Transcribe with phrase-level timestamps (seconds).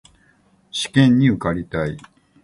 [0.71, 1.95] 試験に受かりたい